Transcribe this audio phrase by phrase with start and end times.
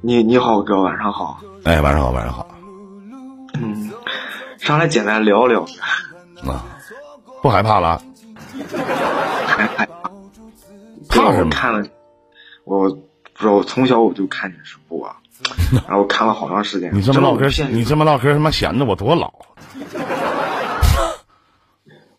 [0.00, 1.40] 你你好哥，晚上好。
[1.64, 2.46] 哎，晚上好，晚上好。
[3.54, 3.90] 嗯，
[4.58, 5.62] 上来简单聊聊。
[6.46, 6.64] 啊，
[7.42, 8.00] 不害怕了？
[9.46, 9.84] 害怕。
[11.08, 11.50] 怕什么？
[11.50, 11.84] 看了，
[12.64, 12.96] 我不
[13.34, 15.10] 知道，我从小我就看电视播，
[15.88, 16.94] 然后看了好长时间。
[16.94, 19.32] 你这么唠嗑，你这么唠嗑，他妈显得我多老。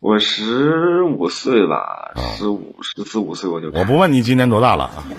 [0.02, 3.72] 我十五岁吧，十五十四五岁我就。
[3.72, 5.04] 我不问你今年多大了啊。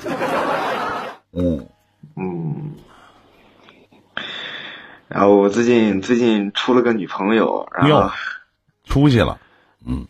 [1.32, 1.66] 嗯
[2.20, 2.74] 嗯。
[5.08, 8.10] 然后我最近最近出了个女朋友，然后
[8.84, 9.40] 出息了。
[9.84, 10.06] 嗯。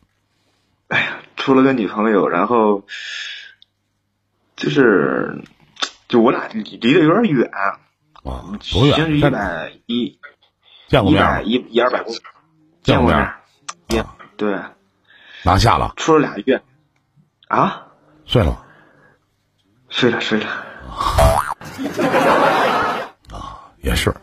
[0.88, 2.84] 哎呀，出了个女朋友，然后
[4.56, 5.42] 就是，
[6.08, 7.48] 就我俩离离得有点远。
[7.52, 7.78] 啊，
[8.72, 9.16] 多远？
[9.16, 10.18] 一百一。
[10.88, 11.48] 见过面。
[11.48, 12.18] 一一二百公里。
[12.82, 13.32] 见过面。
[13.88, 14.04] 见。
[14.36, 14.58] 对，
[15.44, 16.62] 拿下了，处了俩月，
[17.48, 17.88] 啊，
[18.24, 18.64] 睡了，
[19.90, 20.66] 睡了睡了，
[23.32, 24.14] 啊，也是，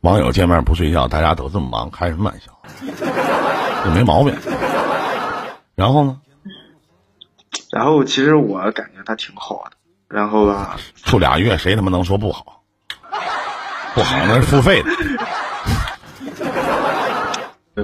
[0.00, 2.52] 网友见面不睡觉，大家都这么忙，开什么玩笑？
[3.84, 4.34] 这没毛病。
[5.74, 6.20] 然后呢？
[7.70, 9.76] 然后其实我感觉他挺好的，
[10.08, 12.62] 然后吧，处俩月，谁他妈能说不好？
[13.94, 14.90] 不好那是付费的。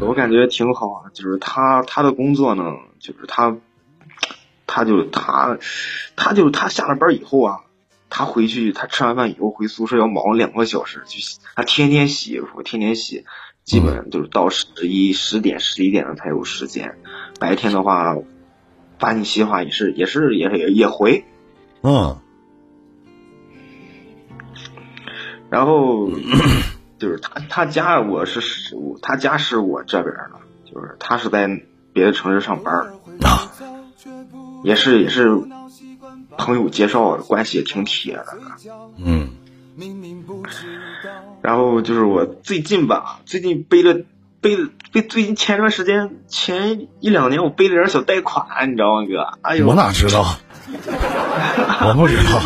[0.00, 2.64] 我感觉挺好啊，就是他他的工作呢，
[2.98, 3.54] 就是他，
[4.66, 5.56] 他就他，
[6.16, 7.60] 他就他下了班以后啊，
[8.16, 11.18] 他回去他吃完饭以后回宿舍要忙两个小时，就
[11.56, 13.24] 他天天洗衣服，天天洗，
[13.64, 16.96] 基本上就是到十一十点十一点了才有时间。
[17.40, 18.16] 白天的话，
[19.00, 21.24] 把你洗的话也是也是也也也回，
[21.82, 22.20] 嗯，
[25.50, 26.08] 然后。
[26.96, 28.40] 就是他，他家我是
[29.02, 31.48] 他家是我这边的，就是他是在
[31.92, 32.72] 别的城市上班
[33.20, 33.50] 啊，
[34.62, 35.28] 也是也是
[36.36, 38.26] 朋友介绍的，关系也挺铁的。
[38.98, 39.30] 嗯，
[41.42, 43.94] 然后就是我最近吧，最近背了
[44.40, 44.56] 背
[44.92, 49.38] 背，最近前段时间前一两年我背了点小贷款，你知道吗，哥？
[49.42, 50.24] 哎呦，我哪知道？
[51.88, 52.40] 我不知道。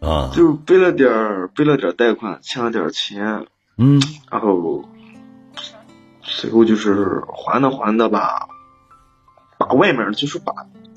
[0.00, 4.00] 啊，就背了点儿，背了点贷款，欠了点钱，嗯，
[4.30, 4.84] 然后
[6.22, 8.48] 最后就是还的还的吧，
[9.58, 10.52] 把外面就是把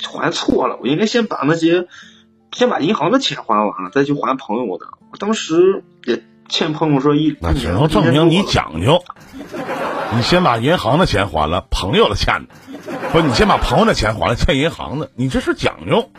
[0.08, 1.88] 还错了，我应该先把那些
[2.52, 4.86] 先把银行的钱还完了，再去还朋友的。
[5.12, 9.04] 我当时也欠朋友说一，那只能证明你讲究。
[10.14, 12.54] 你先把银行的钱还了，朋友的欠的，
[13.14, 16.10] 不，你先把朋友的钱还了，欠银行的，你这是讲究。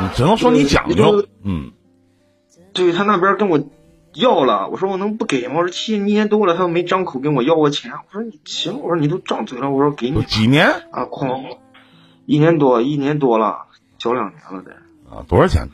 [0.00, 1.72] 你只能说你讲究，嗯，
[2.72, 3.60] 对他那边跟我
[4.14, 5.56] 要了，我说我能不给吗？
[5.58, 7.92] 我说欠一年多了，他都没张口跟我要过钱。
[7.92, 11.04] 我说你行，我说你都张嘴了，我说给你几年啊？
[11.04, 11.58] 哐，
[12.26, 13.66] 一年多，一年多了，
[13.98, 14.72] 交两年了得
[15.10, 15.24] 啊？
[15.28, 15.68] 多少钱？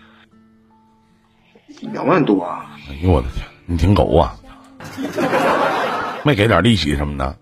[1.93, 2.43] 两万多。
[2.43, 4.35] 哎呦我的天，你挺狗啊！
[6.25, 7.37] 没给点利息什么的？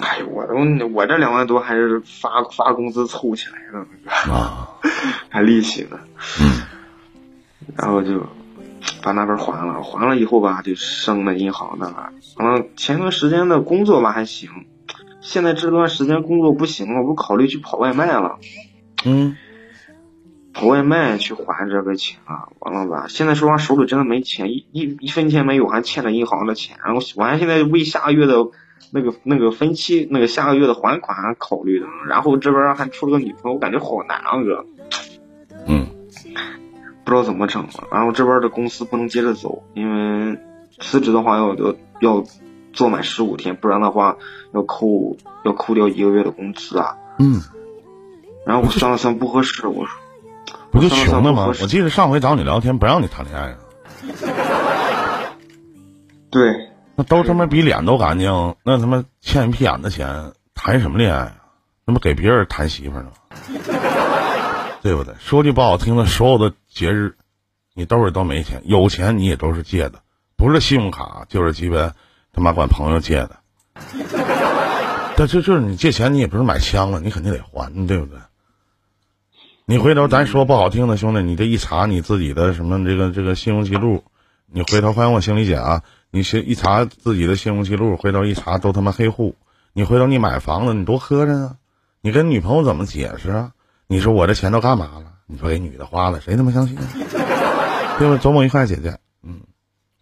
[0.00, 0.54] 哎呦，我都
[0.94, 4.68] 我这两万多还是发发工资凑起来的啊，
[5.30, 5.98] 还利息呢。
[6.40, 6.62] 嗯，
[7.74, 8.24] 然后就
[9.02, 12.12] 把那边还了，还了以后吧，就升了银行的了。
[12.38, 14.50] 嗯，前段时间的工作吧还行，
[15.26, 18.38] 现在这段时间工作不行了，我考虑去跑外卖了。
[19.04, 19.36] 嗯，
[20.54, 23.06] 跑外卖去还这个钱啊，完了吧？
[23.08, 26.76] 现在说话手里真的没钱，一一一分钱没有，还欠着银行的钱。
[26.84, 28.46] 然后我还现在为下个月的。
[28.92, 34.64] 那个那个分期，那个下个月的还款还考虑的，然后这边还出了个女朋友，我感觉好难啊哥。
[35.66, 35.86] 嗯，
[37.02, 37.88] 不知道怎么整了。
[37.90, 40.38] 然后这边的公司不能接着走，因为
[40.78, 42.24] 辞职的话要要要
[42.76, 44.18] 做满十五天，不然的话
[44.54, 46.96] 要扣要扣掉一个月的工资啊。
[47.18, 47.42] 嗯。
[48.46, 49.98] 然后我算了算不合适，我说
[50.70, 51.46] 不就穷的吗？
[51.46, 53.58] 我记得上回找你聊天不让你谈恋爱啊。
[56.30, 56.68] 对。
[56.94, 61.36] 那都他妈比脸都干净，那他妈欠一屁眼子钱，谈什么恋爱啊？
[61.84, 63.10] 那不给别人谈媳妇呢？
[64.82, 65.14] 对不对？
[65.18, 67.16] 说句不好听的，所有的节日，
[67.74, 70.00] 你兜里都没钱，有钱你也都是借的，
[70.36, 71.92] 不是信用卡就是鸡巴
[72.36, 73.36] 他妈管朋友借的。
[75.16, 78.18] 但这就是你借钱，你也不是买枪了，你肯定得还，对不对？
[79.64, 84.04] 你回头咱说不好听的，兄弟，你这一查你自己的什么这个这个信用记录，
[84.44, 85.82] 你回头欢迎我行李姐啊。
[86.10, 89.34] 你先一查自己的信用记录，回头一查都他妈黑户。
[89.72, 91.56] 你回头你买房子，你多磕碜啊！
[92.00, 93.52] 你跟女朋友怎么解释啊？
[93.86, 95.12] 你说我这钱都干嘛了？
[95.26, 96.76] 你说给女的花了，谁他妈相信？
[97.98, 98.18] 对吧？
[98.18, 99.40] 周末愉快，姐姐，嗯，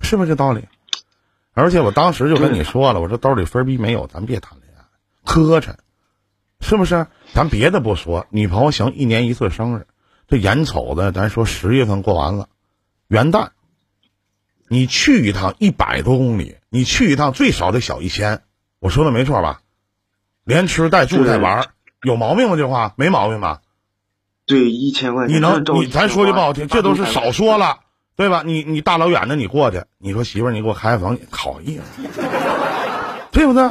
[0.01, 0.65] 是不是这道理？
[1.55, 4.85] 而且我当时就跟你说了， 我说兜里分逼没有，咱别谈恋爱，
[5.25, 5.77] 磕碜，
[6.61, 7.07] 是不是？
[7.33, 9.87] 咱别的不说，女朋友行，一年一次生日，
[10.29, 12.49] 这眼瞅着咱说十月份过完了，
[13.09, 13.49] 元旦，
[14.69, 18.43] 你去一趟一百多公里，你去一趟最少得小一千，
[18.81, 19.61] 我说的没错吧？
[20.45, 21.69] 连吃带住带玩，
[22.03, 22.57] 有毛病吗？
[22.57, 23.61] 这话没毛病吧？
[24.47, 25.35] 对，一千块钱。
[25.35, 27.81] 你能你咱说句不好听，这都是少说了，
[28.17, 28.43] 对吧？
[28.45, 32.03] 你你大老远的你过去，你说媳妇儿你给我开房好意思，
[33.33, 33.69] 对不对？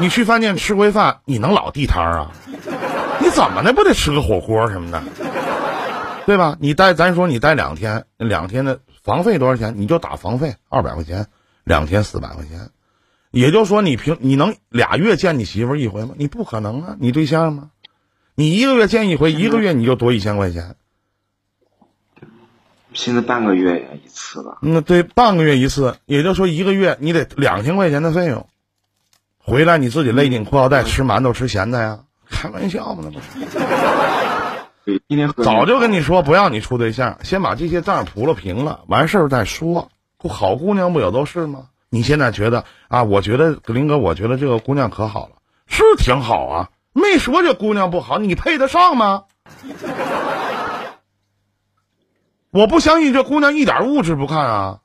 [0.00, 2.32] 你去饭店吃回饭，你能老地摊啊？
[3.20, 5.02] 你怎么的不得吃个火锅什么的，
[6.26, 6.56] 对吧？
[6.58, 9.74] 你待咱说你待两天，两天的房费多少钱？
[9.76, 11.26] 你就打房费二百块钱，
[11.62, 12.70] 两天四百块钱，
[13.30, 16.14] 也就说你平你能俩月见你媳妇儿一回吗？
[16.16, 16.96] 你不可能啊！
[16.98, 17.70] 你对象吗？
[18.34, 20.74] 你一个月见一回，一个月你就多一千块钱。
[22.94, 24.58] 现在半个月一次吧。
[24.62, 28.46] 那对，半个月一次，也就是说一个月你得两千块钱的费用。
[29.38, 32.00] 回来你自己勒紧裤腰带吃馒头吃咸菜呀？
[32.30, 33.02] 开玩笑吗？
[33.04, 33.26] 那不是。
[34.86, 39.90] 对，今天早就跟你说不让你处对象，先把这些账铺了平了，完事儿再说。
[40.26, 41.66] 好姑娘不也都是吗？
[41.90, 43.02] 你现在觉得啊？
[43.02, 45.36] 我觉得林哥，我觉得这个姑娘可好了，
[45.66, 49.24] 是挺好啊，没说这姑娘不好，你配得上吗？
[52.54, 54.78] 我不相信这姑娘一点物质不看啊，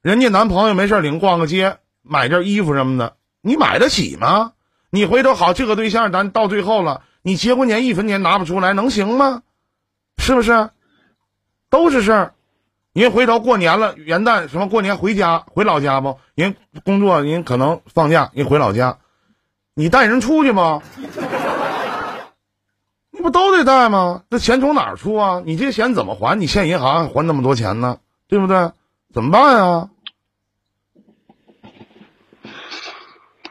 [0.00, 3.16] 人家男朋友没事领逛个街，买件衣服什么的。
[3.42, 4.52] 你买得起吗？
[4.88, 9.42] 你回头好这个对象，咱到最后了，你结婚年一分钱拿不出来，能行吗？
[10.16, 10.70] 是不是？
[11.68, 12.34] 都是事儿。
[12.94, 16.18] 您回头过年了，元旦什么过年回家回老家不？
[16.34, 18.96] 人工作人可能放假，人回老家，
[19.74, 20.80] 你带人出去吗？
[23.26, 24.22] 不都得带吗？
[24.30, 25.42] 这钱从哪儿出啊？
[25.44, 26.38] 你这钱怎么还？
[26.38, 27.98] 你欠银行还那么多钱呢？
[28.28, 28.70] 对不对？
[29.12, 29.90] 怎么办啊？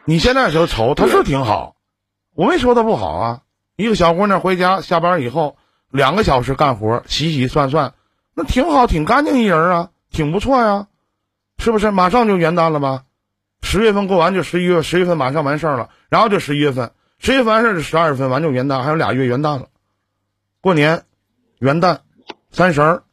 [0.06, 1.76] 你现在说愁，他是挺好，
[2.36, 3.42] 我没说他不好啊。
[3.76, 5.58] 一个小姑娘回家下班以后，
[5.90, 7.94] 两个小时干活，洗洗涮涮，
[8.34, 10.88] 那挺好，挺干净一人啊，挺不错呀，
[11.58, 11.92] 是不是？
[11.92, 13.04] 马上就元旦了吧？
[13.62, 19.68] 十月份过完就十一月，十月份马上完事儿了，然后就十一月份，十月份完事儿就十二月份完就元旦，还有俩月元旦了。
[20.62, 21.06] 过年、
[21.60, 22.00] 元旦、
[22.52, 23.04] 三十儿、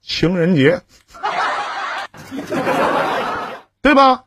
[0.00, 0.82] 情人节，
[3.80, 4.24] 对吧？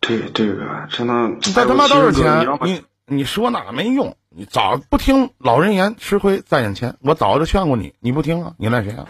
[0.00, 2.46] 对这个真的，这他妈多少钱？
[2.62, 4.16] 你你说哪没用？
[4.30, 6.96] 你早不听老人言，吃亏在眼前。
[7.00, 8.54] 我早就劝过你，你不听啊？
[8.58, 9.06] 你赖谁啊？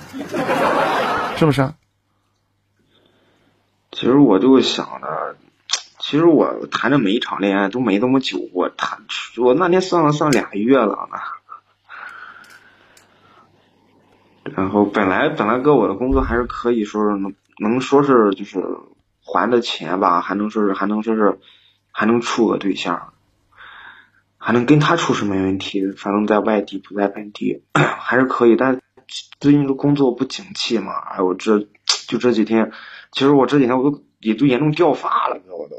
[1.37, 1.73] 是不是？
[3.91, 5.37] 其实我就想着，
[6.13, 8.99] 其实我谈的每一场恋爱都没那么久，我谈
[9.39, 11.17] 我那天算了算俩月了呢。
[14.55, 18.63] 然后本来本来哥我的工作还是可以说是能能说是就是。
[19.25, 21.39] 还的钱吧，还能说是还能说是
[21.93, 23.13] 还能处个对象，
[24.37, 25.93] 还能跟他处是没问题。
[25.93, 28.57] 反正在外地不在本地 还是可以。
[28.57, 28.81] 但
[29.41, 31.61] 最近的工作不景气嘛，哎我这
[32.09, 32.73] 就这几天，
[33.13, 35.77] 其实我这几天我都也都严重掉发了，我都。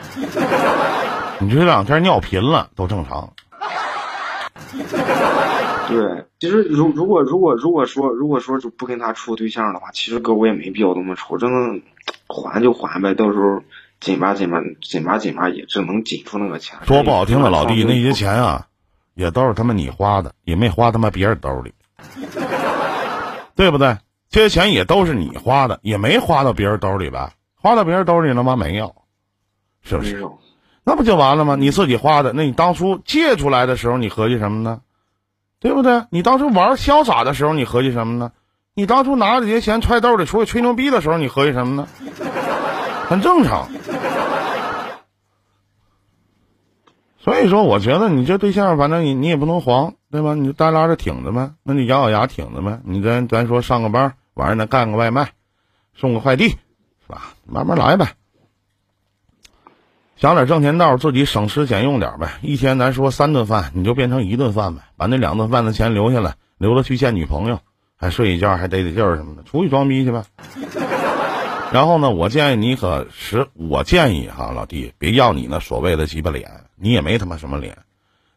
[1.40, 3.32] 你这两天尿频了都正常。
[5.88, 11.80] 对，其实如如果如果如果说如果说就不跟他处对象的话，其实哥我也没必要那么愁，真的
[12.26, 13.62] 还就还呗，到时候
[14.00, 16.78] 紧巴紧巴紧巴紧巴也只能紧出那个钱。
[16.86, 18.66] 说不好听的，老弟，那些钱啊，
[19.14, 21.72] 也都是他妈你花的，也没花他妈别人兜里，
[23.56, 23.96] 对不对？
[24.30, 27.32] 这些钱也都是你花的，也没花到别人兜里吧？
[27.54, 28.56] 花到别人兜里了吗？
[28.56, 28.94] 没有，
[29.82, 30.24] 是不是？
[30.84, 31.56] 那不就完了吗？
[31.56, 34.80] 你自己花的，那你当初借出来的时候，你合计什么呢？
[35.60, 36.04] 对不对？
[36.10, 38.32] 你当初玩潇洒的时候，你合计什么呢？
[38.74, 41.88] 你当初拿着这些钱揣兜里出去吹牛逼的时候，你合计什么呢？
[43.08, 43.68] 很正常。
[47.18, 50.34] 所以说，我觉得你这对象，反正你你也不能黄，对吧？
[50.34, 52.80] 你就耷拉着挺着呗，那你咬咬牙挺着呗。
[52.84, 55.32] 你咱咱说上个班，晚上再干个外卖，
[55.96, 56.56] 送个快递，是
[57.08, 57.34] 吧？
[57.44, 58.12] 慢慢来呗。
[60.14, 62.38] 想点挣钱道，自己省吃俭用点呗。
[62.40, 67.58] 一天咱说三顿饭，你就变成一顿饭呗，把那两顿饭的钱留下来，留着去见女朋友，
[67.96, 70.22] 还睡一觉，还得得劲儿什么的，出去装逼去呗。
[71.74, 77.76] 然后呢，我建议你可是，我建议哈，老弟，别要你那所谓的鸡巴脸，你也没他妈什么脸，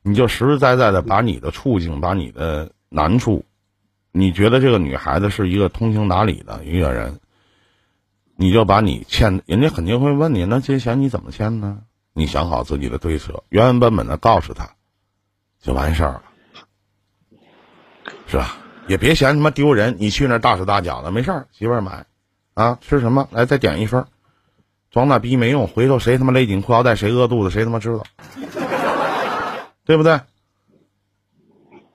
[0.02, 3.46] 你就实实在在的把你的处境，把你的难处，
[4.12, 7.20] 你觉得这个女孩子是一个通情达理的一个人。
[8.38, 11.78] 你就把你欠，人家肯定会问你，那这些钱你怎么欠呢？
[12.14, 14.68] 你想好自己的对策，原原本本的告诉他，
[15.62, 16.24] 就完事儿了，
[18.26, 18.58] 是吧？
[18.88, 22.08] 也别嫌他妈丢人，你去那大手大脚的，没事儿，媳妇儿买，
[22.56, 23.28] 啊，吃什么？
[23.32, 24.04] 来再点一份，
[24.90, 28.04] 装那逼没用，回头谁他妈勒紧裤腰带，谁饿肚子，谁他妈知道，
[29.86, 30.20] 对不对？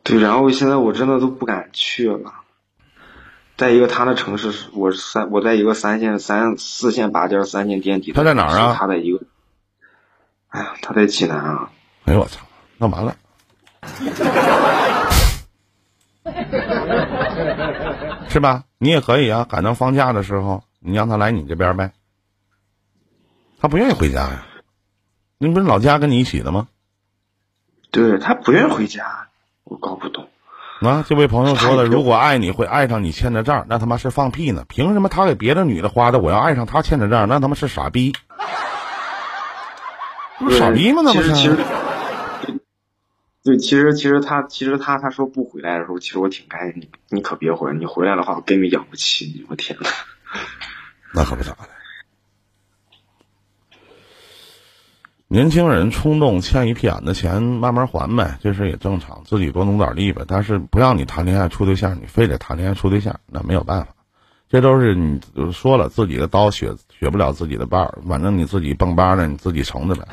[0.07, 2.33] 对，然后现在我真的都不敢去了。
[3.57, 8.13] 在一个他的城市，我三，我在一个三线、三四线八间、三线电梯。
[8.13, 8.77] 他在哪儿啊？
[8.79, 9.21] 他在一个，
[10.49, 11.71] 哎呀，他在济南啊！
[12.05, 12.47] 哎呦我操，
[12.79, 13.17] 那完了，
[18.29, 18.63] 是吧？
[18.79, 21.91] 你也可以啊，赶到放假的时候，你让他来你这边呗。
[23.59, 24.47] 他不愿意回家呀，
[25.39, 26.69] 你不是老家跟你一起的吗？
[27.91, 29.27] 对他不愿意回家，
[29.67, 30.29] 我搞不懂。
[30.81, 34.65] 啊，这位朋友说的，如果爱你会爱上你欠的账，那他妈是放屁呢！
[34.69, 37.27] 凭什么他给别的女的花的，我要爱上他欠的账？
[37.29, 38.15] 那他妈是傻逼！
[40.39, 41.03] 不是傻逼吗？
[41.05, 41.33] 那不是？
[41.35, 41.57] 其实，
[43.43, 46.75] 对，其实其实他其实他他说不回来的时候，其实我挺开心。
[46.77, 49.47] 你你可别回来，你回来的话，我根本养不起你！
[49.49, 49.89] 我天呐，
[51.15, 51.76] 那可不咋的。
[55.29, 60.25] 年轻人冲动欠一屁眼的钱慢慢还呗，这事也正常，自己多努点力呗。
[60.29, 63.89] 但是不让你谈恋爱处对象，你非得谈恋爱处对象，那没有办法。
[64.49, 65.21] 这都是你
[65.53, 70.07] 说了自己的刀削削不了自己的把儿，反正你自己蹦吧的，你自己承着呗，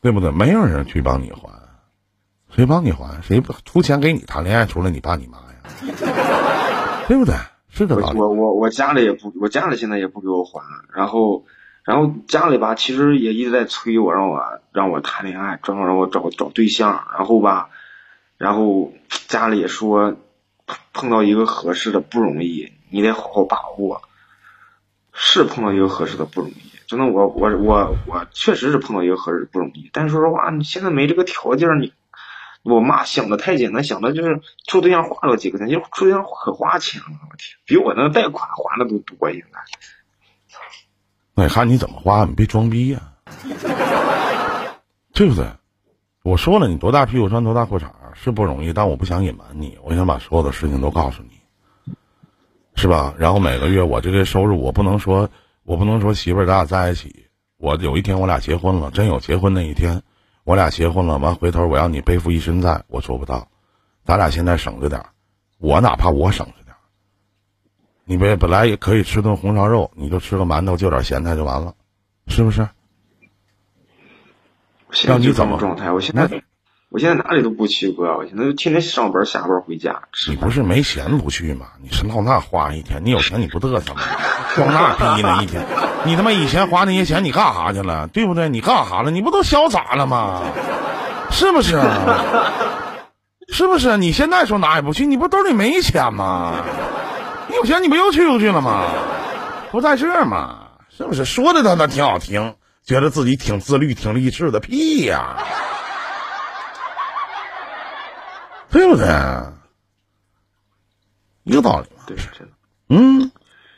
[0.00, 0.30] 对不对？
[0.30, 1.50] 没有人去帮你还，
[2.56, 3.20] 谁帮你还？
[3.20, 4.64] 谁出钱给你谈恋爱？
[4.64, 6.06] 除了你爸你妈呀，
[7.06, 7.34] 对不对？
[7.68, 10.62] 是的，我我我家里也不，我家里现在也不给我还，
[10.94, 11.44] 然后。
[11.84, 17.08] 然后家里吧，其实也一直在催我，让我让我谈恋爱，正好让我找找对象。
[17.12, 17.70] 然后吧，
[18.38, 18.92] 然后
[19.28, 20.16] 家里也说，
[20.92, 24.02] 碰到一个合适的不容易，你得好好把握。
[25.14, 29.90] 是碰到一个合适的不容易，真的，我我我我确实是碰到一个合适的不容易。
[29.92, 31.92] 但是说实话，你现在没这个条件，你
[32.62, 39.60] 我妈想的太简单，想的就是处对象花了几个钱，就处对象可花钱了，我天，比我那贷款花的都多应该。
[41.34, 43.00] 那看你怎么花，你别装逼呀，
[45.14, 45.46] 对不对？
[46.22, 51.30] 我说了，你多大屁股穿多大裤衩是不容易，但我不想隐瞒你，我想把所有的事情都告诉你，
[52.74, 53.14] 是吧？
[53.18, 55.28] 然后每个月我这个收入，我不能说，
[55.64, 60.02] 我不能说媳妇儿咱俩在一起，我有一天我俩结婚了，真有结婚那一天，
[60.44, 63.48] 我俩结婚了，完回头我要你背负一身债，我做不到。
[64.04, 65.08] 咱俩现在省着点儿
[65.58, 66.61] 我哪怕我省着。
[68.12, 71.72] 你别本来也可以吃顿红烧肉，你就吃个馒头，就点咸菜就完了，
[72.28, 72.68] 是不是？
[75.06, 75.90] 让你怎么状态？
[75.90, 76.28] 我现在，
[76.90, 80.02] 我现在哪里都不去哥，我现在就天天上班下班回家。
[80.28, 81.68] 你不是没钱不去吗？
[81.80, 84.02] 你是闹那花一天，你有钱你不嘚瑟吗？
[84.54, 85.64] 装那逼呢一天，
[86.04, 88.08] 你他妈以前花那些钱你干啥去了？
[88.08, 88.50] 对不对？
[88.50, 89.10] 你干啥了？
[89.10, 90.42] 你不都潇洒了吗？
[91.30, 91.80] 是不是？
[93.48, 93.96] 是不是？
[93.96, 96.62] 你现在说哪也不去，你不兜里没钱吗？
[97.52, 98.90] 你有钱你不又去出去了吗？
[99.70, 100.70] 不在这吗？
[100.88, 104.58] 是不是说的他那挺好听，觉得自己挺自律、挺励志的？
[104.58, 105.36] 屁呀，
[108.70, 109.06] 对不对？
[111.42, 112.04] 一个道理嘛。
[112.06, 112.16] 对。
[112.88, 113.30] 嗯，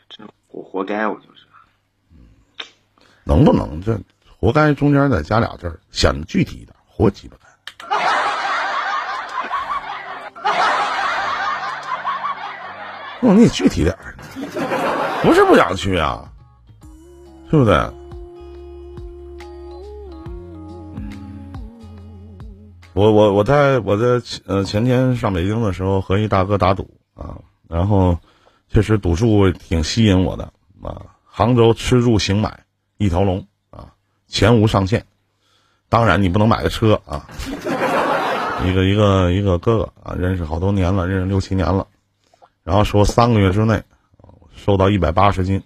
[0.08, 1.42] 这我活该，我就是。
[3.24, 3.98] 能不能这
[4.38, 6.76] 活该中间再加俩字儿，显得具体一点？
[6.86, 7.36] 活鸡巴
[13.32, 14.14] 你你具体点儿，
[15.22, 16.30] 不是不想去啊，
[17.50, 17.74] 对不对？
[22.92, 27.38] 我我我在我在呃前天上北京的时候和一大哥打赌啊，
[27.68, 28.16] 然后
[28.68, 30.44] 确实赌注挺吸引我的
[30.80, 31.02] 啊。
[31.24, 32.60] 杭州吃住行买
[32.96, 33.88] 一条龙啊，
[34.28, 35.04] 钱无上限。
[35.88, 37.26] 当然你不能买个车啊。
[38.64, 41.84] 一个一个一个哥哥啊，认识好多年了，认识六七年了。
[42.64, 43.82] 然后说三个月之内，
[44.56, 45.62] 瘦到一百八十斤。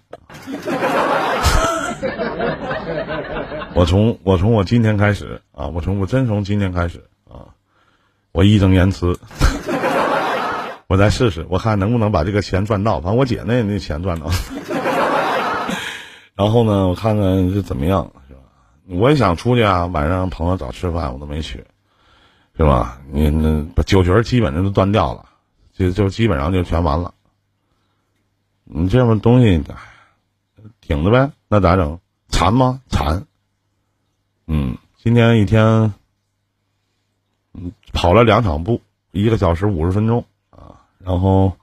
[3.73, 7.55] 我从我从我今天开始啊，我从我真从今天开始啊，
[8.33, 9.17] 我义正言辞，
[10.87, 12.99] 我再试试，我看能不能把这个钱赚到。
[12.99, 14.29] 反正我姐那那钱赚到。
[16.35, 18.41] 然后呢，我看看是怎么样，是吧？
[18.87, 21.63] 我也想出去啊，晚上朋友找吃饭，我都没去，
[22.57, 22.99] 是吧？
[23.09, 25.23] 你那酒局基本上都断掉了。
[25.79, 27.13] 就就基本上就全完了，
[28.65, 29.63] 你这么东西，
[30.81, 31.97] 挺着呗，那咋整？
[32.27, 32.81] 馋吗？
[32.89, 33.25] 馋。
[34.45, 35.93] 嗯，今天一天，
[37.53, 38.81] 嗯，跑了两场步，
[39.11, 41.55] 一个小时五十分钟啊，然后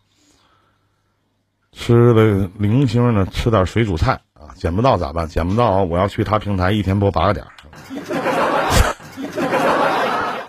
[1.73, 5.29] 吃的零星的吃点水煮菜啊，捡不到咋办？
[5.29, 7.53] 捡不到，我要去他平台一天播八个点儿。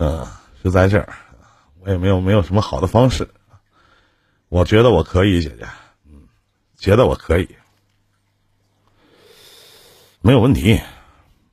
[0.00, 0.26] 嗯，
[0.64, 1.12] 就在这儿，
[1.80, 3.28] 我也没有没有什么好的方式。
[4.48, 5.66] 我觉得我可以，姐姐，
[6.06, 6.22] 嗯，
[6.76, 7.48] 觉得我可以，
[10.20, 10.80] 没有问题，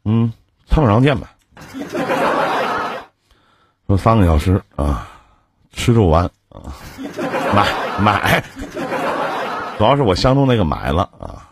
[0.06, 0.32] 嗯，
[0.68, 1.36] 蹭上见吧。
[3.88, 5.08] 说三个小时啊，
[5.72, 6.74] 吃住玩啊，
[7.54, 8.44] 买买，
[9.78, 11.50] 主要是我相中那个买了啊，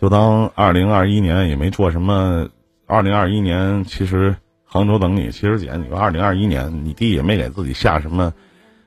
[0.00, 2.48] 就当二零二一年也没做什么。
[2.86, 8.32] 二零二一年其实杭州等你，其实姐，你说二零二一年你弟也没给自己下什么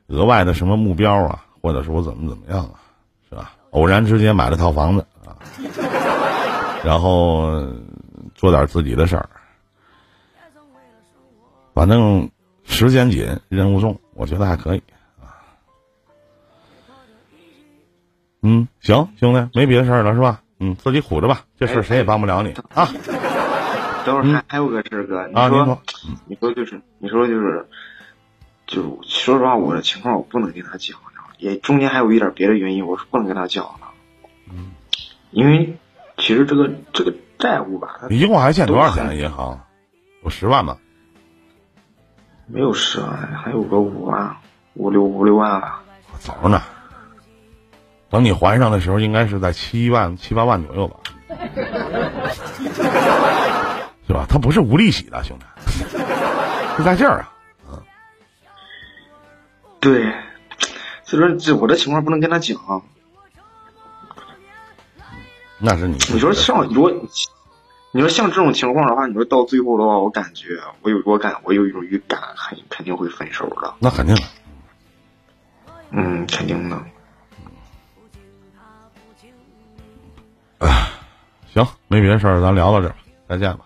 [0.08, 2.80] 额外的什么目标啊，或者说怎么怎么样啊，
[3.30, 3.54] 是吧？
[3.72, 5.36] 偶然之间买了套房子啊，
[6.84, 7.68] 然后
[8.36, 9.30] 做点自己的事儿，
[11.74, 12.30] 反正
[12.64, 14.84] 时间紧，任务重，我觉得还可以
[15.22, 15.36] 啊。
[18.42, 20.42] 嗯，行，兄弟，没别的事儿了是吧？
[20.60, 22.88] 嗯，自己苦着吧，这事儿谁也帮不了你啊。
[24.06, 25.82] 等会儿还还有个事儿哥，你说，
[26.26, 27.68] 你说就是，你说就是，
[28.67, 30.97] 就说实话，我的情况我不能跟他讲，
[31.39, 33.88] 也中间还有一点别的原因，我是不能跟他讲的。
[34.51, 34.71] 嗯，
[35.31, 35.77] 因为
[36.17, 39.17] 其实这个这个债务吧，你一共还欠多少钱？
[39.17, 39.62] 银行
[40.24, 40.77] 有十万吧？
[42.45, 43.09] 没有十万，
[43.41, 44.38] 还有个五万，
[44.74, 45.81] 五六五六万吧。
[46.19, 46.62] 早呢，
[48.09, 50.97] 等你还上的时候，应该是在七万七八万左右吧。
[54.07, 54.25] 是吧？
[54.27, 55.45] 他不是无利息的，兄弟，
[56.77, 57.33] 就在这儿啊。
[59.88, 60.13] 嗯，对，
[61.03, 62.58] 所以说这我这情况不能跟他讲。
[65.60, 65.94] 那是你。
[66.13, 66.91] 你说像如果，
[67.91, 73.74] 你说像这种情况的话，你说到最后的话，我感觉我有我感我有一种预感，肯肯定会分手的。
[73.79, 74.22] 那肯定的。
[75.91, 76.79] 嗯，肯定的。
[80.60, 80.89] 哎，
[81.53, 82.96] 行，没别的事儿，咱聊到这儿，
[83.27, 83.65] 再见吧。